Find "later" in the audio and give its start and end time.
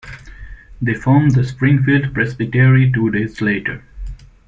3.39-3.83